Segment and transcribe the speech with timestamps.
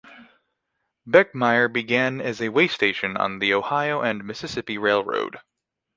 [1.07, 5.37] Beckemeyer began as a way station on the Ohio and Mississippi Railroad.